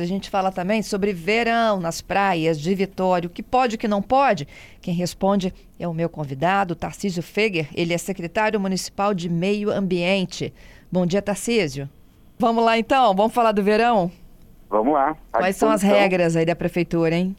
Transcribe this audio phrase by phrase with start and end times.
[0.00, 3.78] A gente fala também sobre verão nas praias de Vitória, o que pode e o
[3.78, 4.46] que não pode.
[4.80, 7.68] Quem responde é o meu convidado, Tarcísio Feger.
[7.74, 10.52] Ele é secretário municipal de Meio Ambiente.
[10.90, 11.88] Bom dia, Tarcísio.
[12.38, 14.10] Vamos lá então, vamos falar do verão?
[14.68, 15.16] Vamos lá.
[15.32, 17.34] Quais são as regras aí da prefeitura, hein?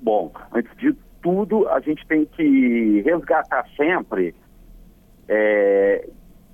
[0.00, 4.34] Bom, antes de tudo, a gente tem que resgatar sempre
[5.28, 6.08] é,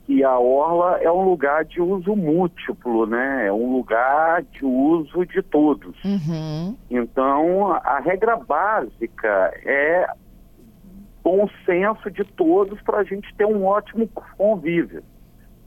[0.04, 3.46] que a orla é um lugar de uso múltiplo, né?
[3.46, 5.96] É um lugar de uso de todos.
[6.04, 6.76] Uhum.
[6.90, 10.06] Então, a regra básica é
[11.22, 15.02] bom senso de todos para a gente ter um ótimo convívio,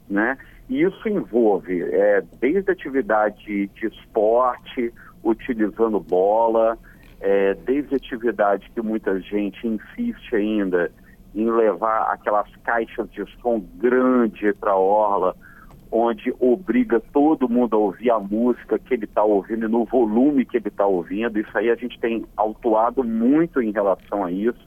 [0.08, 0.36] né?
[0.68, 4.92] E isso envolve é, desde atividade de esporte,
[5.24, 6.76] utilizando bola,
[7.20, 10.90] é, desde atividade que muita gente insiste ainda
[11.36, 15.36] em levar aquelas caixas de som grande para a orla,
[15.92, 20.56] onde obriga todo mundo a ouvir a música que ele está ouvindo no volume que
[20.56, 21.38] ele está ouvindo.
[21.38, 24.66] Isso aí a gente tem autuado muito em relação a isso,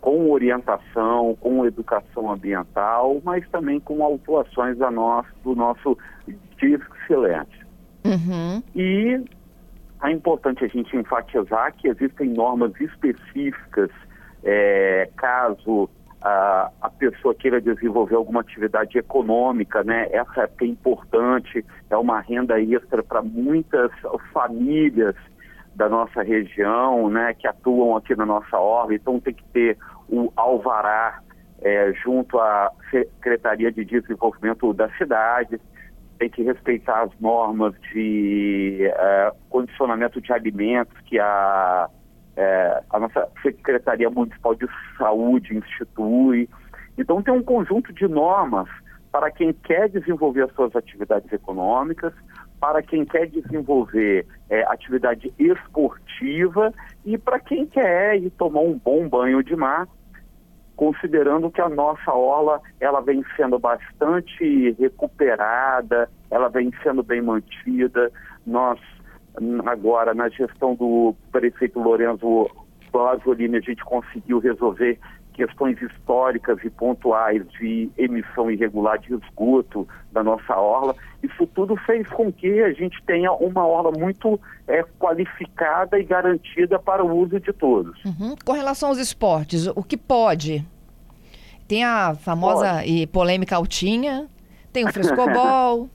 [0.00, 5.96] com orientação, com educação ambiental, mas também com autuações da nosso, do nosso
[6.58, 7.66] disco silêncio.
[8.04, 8.62] Uhum.
[8.74, 9.22] E
[10.02, 13.90] é importante a gente enfatizar que existem normas específicas
[14.42, 15.88] é, caso
[16.22, 20.08] a, a pessoa queira desenvolver alguma atividade econômica, né?
[20.10, 23.90] Essa época é importante, é uma renda extra para muitas
[24.32, 25.14] famílias
[25.74, 27.34] da nossa região, né?
[27.34, 31.20] Que atuam aqui na nossa orla, então tem que ter o alvará
[31.62, 35.60] é, junto à Secretaria de Desenvolvimento da cidade,
[36.18, 41.88] tem que respeitar as normas de é, condicionamento de alimentos que a
[42.40, 46.48] é, a nossa Secretaria Municipal de Saúde institui.
[46.96, 48.66] Então, tem um conjunto de normas
[49.12, 52.14] para quem quer desenvolver as suas atividades econômicas,
[52.58, 56.72] para quem quer desenvolver é, atividade esportiva
[57.04, 59.86] e para quem quer ir tomar um bom banho de mar,
[60.76, 68.10] considerando que a nossa orla ela vem sendo bastante recuperada, ela vem sendo bem mantida.
[68.46, 68.80] Nós
[69.66, 72.50] agora na gestão do prefeito Lorenzo
[72.92, 74.98] Blasolini a gente conseguiu resolver
[75.32, 80.94] questões históricas e pontuais de emissão irregular de esgoto da nossa orla.
[81.22, 84.38] Isso tudo fez com que a gente tenha uma orla muito
[84.68, 87.96] é, qualificada e garantida para o uso de todos.
[88.04, 88.34] Uhum.
[88.44, 90.66] Com relação aos esportes, o que pode?
[91.66, 92.92] Tem a famosa pode.
[92.92, 94.28] e polêmica altinha,
[94.72, 95.88] tem o frescobol.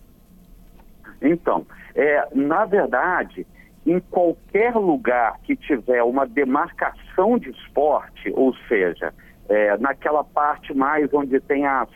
[1.22, 3.48] então, é, na verdade,
[3.86, 9.14] em qualquer lugar que tiver uma demarcação de esporte, ou seja,
[9.48, 11.90] é, naquela parte mais onde tem as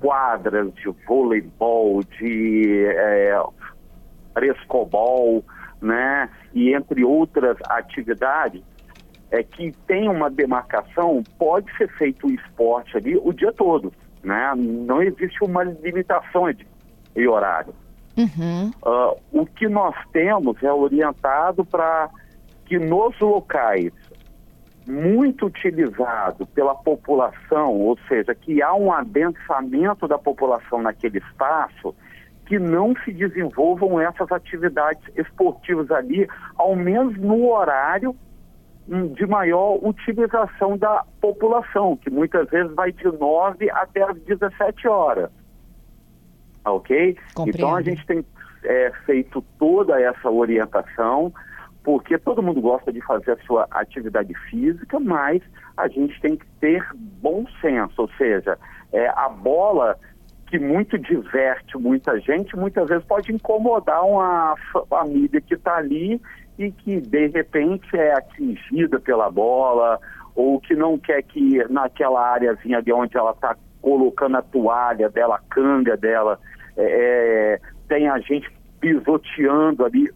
[0.00, 3.40] quadras de voleibol, de é,
[4.32, 5.44] frescobol,
[5.80, 8.62] né, e entre outras atividades,
[9.30, 14.54] é que tem uma demarcação, pode ser feito o esporte ali o dia todo, né?
[14.56, 16.66] Não existe uma limitação de,
[17.14, 17.74] de horário.
[18.18, 18.72] Uhum.
[18.84, 22.10] Uh, o que nós temos é orientado para
[22.66, 23.92] que nos locais
[24.84, 31.94] muito utilizado pela população, ou seja, que há um adensamento da população naquele espaço,
[32.46, 38.16] que não se desenvolvam essas atividades esportivas ali, ao menos no horário
[38.88, 44.88] hum, de maior utilização da população, que muitas vezes vai de 9 até as 17
[44.88, 45.30] horas
[46.72, 47.16] ok?
[47.34, 47.58] Compreendo.
[47.58, 48.24] Então a gente tem
[48.64, 51.32] é, feito toda essa orientação,
[51.82, 55.42] porque todo mundo gosta de fazer a sua atividade física, mas
[55.76, 58.58] a gente tem que ter bom senso, ou seja,
[58.92, 59.98] é, a bola
[60.48, 64.54] que muito diverte muita gente, muitas vezes pode incomodar uma
[64.88, 66.20] família que está ali
[66.58, 70.00] e que de repente é atingida pela bola
[70.34, 75.36] ou que não quer que naquela áreazinha de onde ela está colocando a toalha dela,
[75.36, 76.38] a canga dela,
[76.78, 78.48] é, é, tem a gente
[78.80, 80.08] pisoteando ali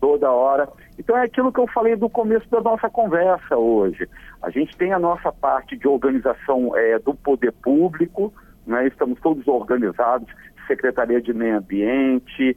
[0.00, 0.68] toda hora.
[0.98, 4.08] Então é aquilo que eu falei do começo da nossa conversa hoje.
[4.40, 8.32] A gente tem a nossa parte de organização é, do poder público,
[8.66, 8.86] né?
[8.86, 10.28] estamos todos organizados,
[10.66, 12.56] Secretaria de Meio Ambiente,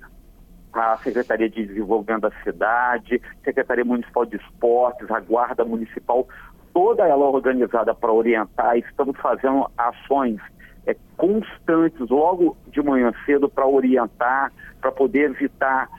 [0.71, 6.27] a Secretaria de Desenvolvimento da Cidade, Secretaria Municipal de Esportes, a Guarda Municipal,
[6.73, 10.39] toda ela organizada para orientar, estamos fazendo ações
[10.85, 14.51] é, constantes logo de manhã cedo para orientar,
[14.81, 15.89] para poder evitar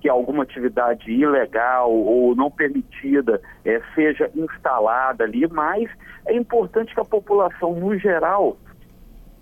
[0.00, 5.88] que alguma atividade ilegal ou não permitida é, seja instalada ali, mas
[6.26, 8.56] é importante que a população, no geral,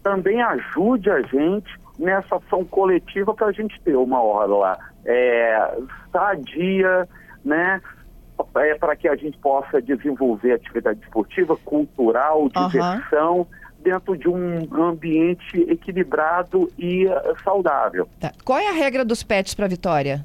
[0.03, 5.79] também ajude a gente nessa ação coletiva para a gente ter uma hora lá é,
[6.13, 7.09] sadia,
[7.45, 7.81] né?
[8.57, 13.47] É para que a gente possa desenvolver atividade esportiva, cultural, diversão, uhum.
[13.83, 17.13] Dentro de um ambiente equilibrado e uh,
[17.43, 18.09] saudável.
[18.19, 18.33] Tá.
[18.45, 20.25] Qual é a regra dos pets para Vitória?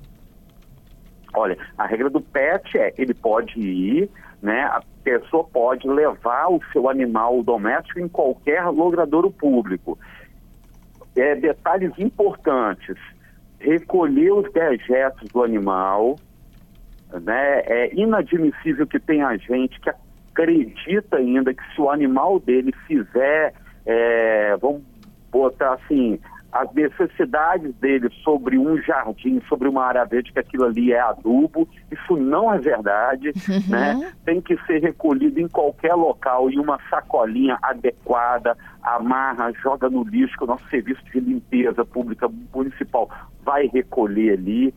[1.33, 4.09] Olha, a regra do pet é ele pode ir,
[4.41, 4.63] né?
[4.63, 9.97] A pessoa pode levar o seu animal doméstico em qualquer logradouro público.
[11.15, 12.95] É, detalhes importantes:
[13.59, 16.17] recolher os dejetos do animal.
[17.21, 17.61] Né?
[17.65, 19.89] É inadmissível que tenha gente que
[20.35, 23.53] acredita ainda que se o animal dele fizer,
[23.85, 24.81] é, vamos
[25.31, 26.19] botar assim,
[26.51, 31.67] as necessidades dele sobre um jardim, sobre uma área verde, que aquilo ali é adubo.
[31.91, 33.69] Isso não é verdade, uhum.
[33.69, 34.13] né?
[34.23, 40.37] Tem que ser recolhido em qualquer local, em uma sacolinha adequada, amarra, joga no lixo,
[40.37, 43.09] que o nosso serviço de limpeza pública municipal
[43.43, 44.73] vai recolher ali,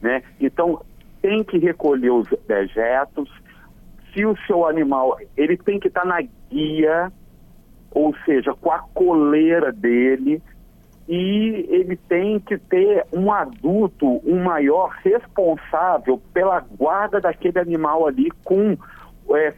[0.00, 0.22] né?
[0.40, 0.82] Então,
[1.22, 3.28] tem que recolher os dejetos.
[4.12, 6.20] Se o seu animal, ele tem que estar na
[6.50, 7.12] guia,
[7.90, 10.42] ou seja, com a coleira dele,
[11.08, 18.30] e ele tem que ter um adulto, um maior responsável pela guarda daquele animal ali
[18.44, 18.76] com,
[19.34, 19.52] é,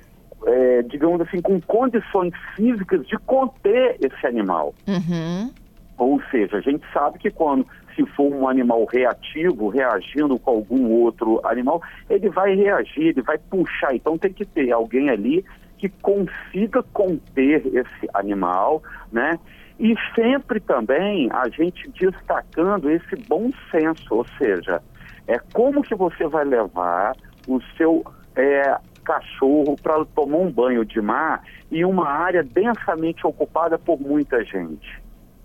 [0.47, 4.75] é, digamos assim, com condições físicas de conter esse animal.
[4.89, 5.51] Uhum.
[5.99, 10.91] Ou seja, a gente sabe que quando se for um animal reativo, reagindo com algum
[10.91, 13.95] outro animal, ele vai reagir, ele vai puxar.
[13.95, 15.45] Então tem que ter alguém ali
[15.79, 19.39] que consiga conter esse animal, né?
[19.81, 24.81] E sempre também a gente destacando esse bom senso, ou seja,
[25.27, 27.17] é como que você vai levar
[27.49, 28.05] o seu
[28.37, 34.45] é, cachorro para tomar um banho de mar em uma área densamente ocupada por muita
[34.45, 35.02] gente.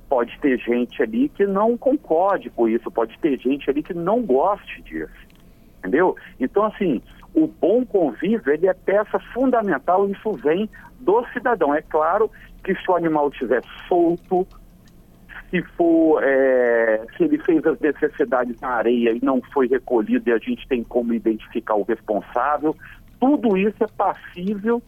[0.09, 4.21] Pode ter gente ali que não concorde com isso, pode ter gente ali que não
[4.21, 5.27] goste disso,
[5.79, 6.15] entendeu?
[6.39, 7.01] Então, assim,
[7.33, 10.69] o bom convívio ele é peça fundamental, isso vem
[10.99, 11.73] do cidadão.
[11.73, 12.31] É claro
[12.63, 14.47] que se o animal estiver solto,
[15.49, 20.33] se for, é, se ele fez as necessidades na areia e não foi recolhido e
[20.33, 22.75] a gente tem como identificar o responsável,
[23.19, 24.81] tudo isso é passível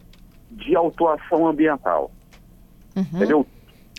[0.50, 2.10] de autuação ambiental.
[2.96, 3.04] Uhum.
[3.14, 3.46] Entendeu?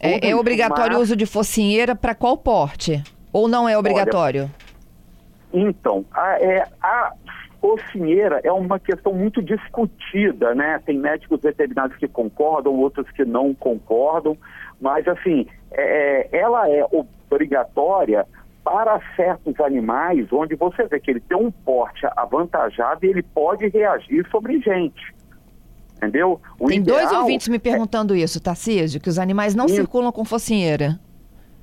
[0.01, 3.03] É, é obrigatório o uso de focinheira para qual porte?
[3.31, 4.49] Ou não é obrigatório?
[5.53, 7.13] Olha, então, a, é, a
[7.61, 10.81] focinheira é uma questão muito discutida, né?
[10.83, 14.35] Tem médicos veterinários que concordam, outros que não concordam,
[14.79, 18.25] mas assim, é, ela é obrigatória
[18.63, 23.67] para certos animais onde você vê que ele tem um porte avantajado e ele pode
[23.67, 25.13] reagir sobre gente.
[26.01, 26.41] Entendeu?
[26.59, 28.19] O tem dois ouvintes me perguntando é...
[28.19, 30.99] isso, Tarcísio, que os animais não circulam com focinheira.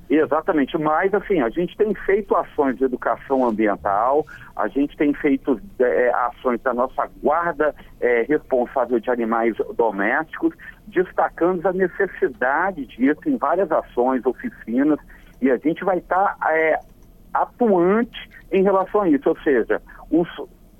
[0.09, 4.25] Exatamente, mas assim, a gente tem feito ações de educação ambiental,
[4.55, 10.55] a gente tem feito é, ações da nossa guarda é, responsável de animais domésticos,
[10.87, 14.97] destacando a necessidade disso em várias ações, oficinas,
[15.39, 16.79] e a gente vai estar tá, é,
[17.31, 20.27] atuante em relação a isso, ou seja, os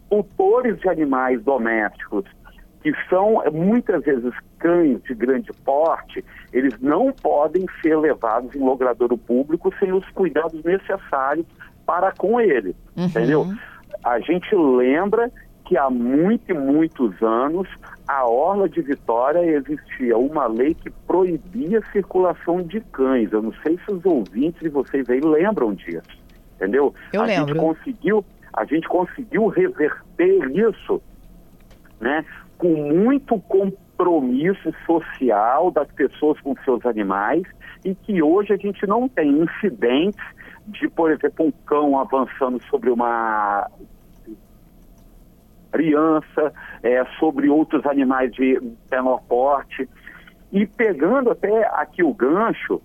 [0.10, 2.26] tutores de animais domésticos
[2.82, 6.24] que são muitas vezes cães de grande porte,
[6.54, 11.46] eles não podem ser levados em logradouro público sem os cuidados necessários
[11.86, 13.06] para com ele, uhum.
[13.06, 13.48] entendeu?
[14.04, 15.32] A gente lembra
[15.66, 17.68] que há muitos e muitos anos
[18.08, 23.32] a Orla de Vitória existia uma lei que proibia a circulação de cães.
[23.32, 26.10] Eu não sei se os ouvintes de vocês aí lembram disso,
[26.56, 26.94] entendeu?
[27.14, 27.54] Eu a lembro.
[27.54, 31.00] Gente conseguiu, a gente conseguiu reverter isso,
[32.00, 32.26] né?
[32.60, 37.44] Com muito compromisso social das pessoas com seus animais
[37.84, 40.24] e que hoje a gente não tem incidentes
[40.68, 43.68] de, por exemplo, um cão avançando sobre uma
[45.72, 48.60] criança, é, sobre outros animais de
[48.92, 49.90] menor porte.
[50.52, 52.82] E pegando até aqui o gancho,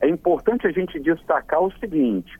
[0.00, 2.32] é importante a gente destacar o seguinte: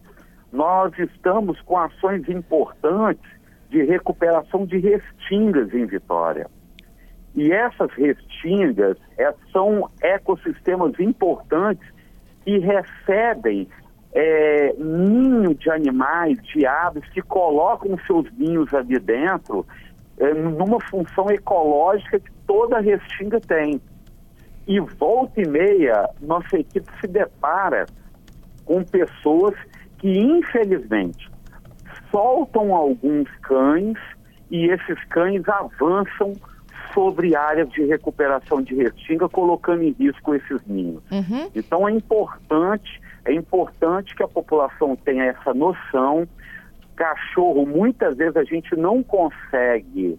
[0.53, 3.29] nós estamos com ações importantes
[3.71, 6.49] de recuperação de restingas em Vitória.
[7.37, 11.87] E essas restingas é, são ecossistemas importantes
[12.43, 13.69] que recebem
[14.15, 19.67] é, ninho de animais, de aves, que colocam seus ninhos ali dentro
[20.19, 23.81] é, numa função ecológica que toda restinga tem.
[24.67, 27.85] E volta e meia, nossa equipe se depara
[28.65, 29.55] com pessoas
[29.99, 31.31] que, infelizmente,
[32.11, 33.99] soltam alguns cães
[34.51, 36.33] e esses cães avançam
[36.97, 41.03] sobre áreas de recuperação de restinga, colocando em risco esses ninhos.
[41.13, 41.51] Uhum.
[41.55, 46.27] Então é importante, é importante que a população tenha essa noção.
[46.97, 50.19] cachorro, muitas vezes a gente não consegue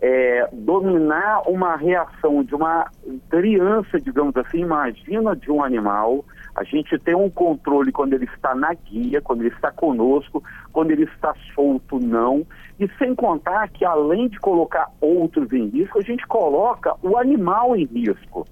[0.00, 2.90] é, dominar uma reação de uma
[3.28, 6.24] criança, digamos assim, imagina de um animal.
[6.54, 10.90] A gente tem um controle quando ele está na guia, quando ele está conosco, quando
[10.90, 12.46] ele está solto, não.
[12.78, 17.74] E sem contar que além de colocar outros em risco, a gente coloca o animal
[17.76, 18.46] em risco.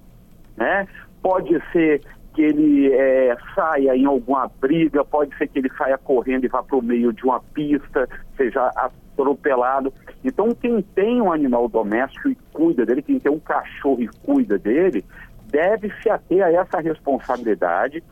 [0.57, 0.87] Né?
[1.21, 2.01] Pode ser
[2.33, 6.63] que ele é, saia em alguma briga, pode ser que ele saia correndo e vá
[6.63, 9.93] para o meio de uma pista, seja atropelado.
[10.23, 14.57] Então, quem tem um animal doméstico e cuida dele, quem tem um cachorro e cuida
[14.57, 15.05] dele,
[15.47, 18.03] deve se ater a essa responsabilidade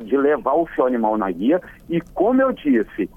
[0.00, 1.60] de levar o seu animal na guia.
[1.88, 3.08] E, como eu disse,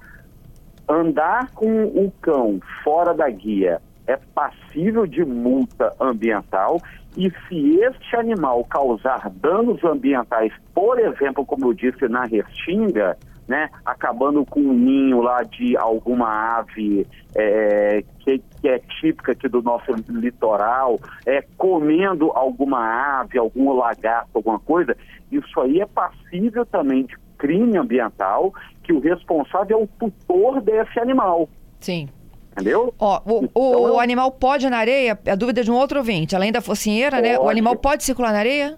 [0.88, 3.80] andar com o cão fora da guia
[4.10, 6.80] é passível de multa ambiental
[7.16, 13.16] e se este animal causar danos ambientais, por exemplo, como eu disse na Restinga,
[13.48, 19.48] né, acabando com um ninho lá de alguma ave é, que, que, é típica aqui
[19.48, 24.96] do nosso litoral, é, comendo alguma ave, algum lagarto, alguma coisa,
[25.32, 31.00] isso aí é passível também de crime ambiental, que o responsável é o tutor desse
[31.00, 31.48] animal.
[31.80, 32.08] Sim.
[32.52, 32.92] Entendeu?
[32.98, 35.18] Ó, o, então, o, o, animal pode na areia?
[35.26, 36.34] A dúvida de um outro ouvinte.
[36.34, 37.28] Além da focinheira, pode.
[37.28, 37.38] né?
[37.38, 38.76] O animal pode circular na areia?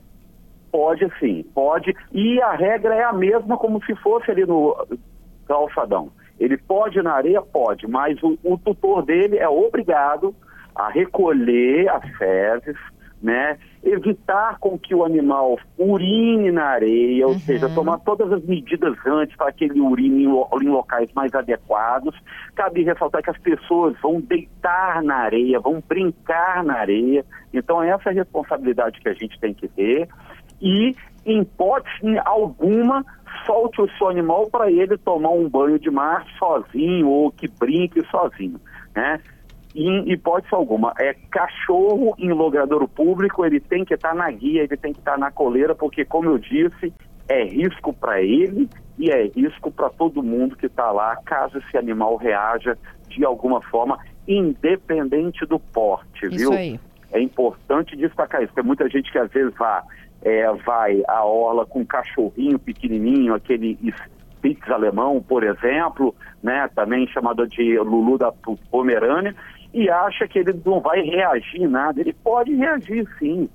[0.71, 1.95] Pode sim, pode.
[2.13, 4.77] E a regra é a mesma como se fosse ali no
[5.47, 6.11] calçadão.
[6.39, 7.43] Ele pode ir na areia?
[7.43, 10.35] Pode, mas o, o tutor dele é obrigado
[10.75, 12.77] a recolher as fezes,
[13.23, 13.57] né?
[13.85, 17.39] Evitar com que o animal urine na areia, ou uhum.
[17.39, 22.15] seja, tomar todas as medidas antes para que ele urine em, locais mais adequados.
[22.55, 27.25] Cabe ressaltar que as pessoas vão deitar na areia, vão brincar na areia.
[27.55, 30.09] Então, essa é a responsabilidade que a gente tem que ter.
[30.61, 33.05] E, em hipótese alguma,
[33.47, 38.05] solte o seu animal para ele tomar um banho de mar sozinho ou que brinque
[38.07, 38.61] sozinho,
[38.95, 39.21] né?
[39.75, 40.93] Em hipótese alguma.
[40.99, 44.99] É cachorro em logradouro público, ele tem que estar tá na guia, ele tem que
[44.99, 46.93] estar tá na coleira, porque, como eu disse,
[47.29, 51.77] é risco para ele e é risco para todo mundo que está lá, caso esse
[51.77, 52.77] animal reaja
[53.09, 56.53] de alguma forma, independente do porte, isso viu?
[56.53, 56.81] Aí.
[57.13, 59.83] É importante destacar isso, tem muita gente que às vezes vai,
[60.23, 63.79] é, vai à orla com um cachorrinho pequenininho, aquele
[64.43, 68.33] Spitz alemão, por exemplo, né, também chamado de Lulu da
[68.71, 69.35] Pomerânia,
[69.73, 72.01] e acha que ele não vai reagir nada.
[72.01, 73.49] Ele pode reagir sim,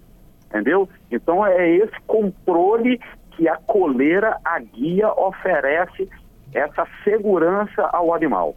[0.47, 0.89] entendeu?
[1.11, 2.99] Então é esse controle
[3.31, 6.09] que a coleira, a guia, oferece
[6.53, 8.55] essa segurança ao animal.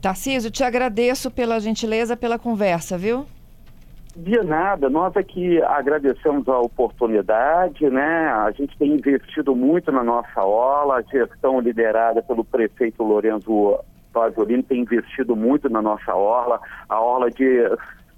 [0.00, 3.26] Tarcísio, te agradeço pela gentileza, pela conversa, viu?
[4.14, 8.28] De nada, nós aqui agradecemos a oportunidade, né?
[8.28, 13.78] A gente tem investido muito na nossa aula, a gestão liderada pelo prefeito Lourenço
[14.18, 16.60] Pasolini tem investido muito na nossa orla.
[16.88, 17.44] A orla de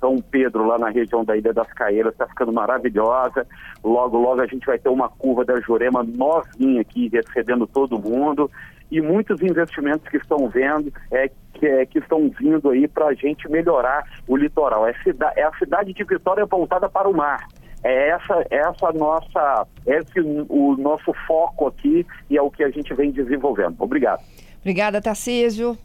[0.01, 3.47] São Pedro, lá na região da Ilha das Caeiras, está ficando maravilhosa.
[3.85, 8.51] Logo, logo a gente vai ter uma curva da Jurema novinha aqui, recebendo todo mundo.
[8.91, 13.15] E muitos investimentos que estão vendo, é, que, é, que estão vindo aí para a
[13.15, 14.87] gente melhorar o litoral.
[14.87, 17.47] É, cida, é a cidade de Vitória voltada para o mar.
[17.85, 22.93] É essa, essa nossa, esse o nosso foco aqui e é o que a gente
[22.95, 23.77] vem desenvolvendo.
[23.79, 24.21] Obrigado.
[24.61, 25.79] Obrigada, Tarcísio.